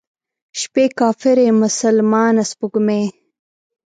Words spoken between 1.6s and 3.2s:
مسلمانه سپوږمۍ،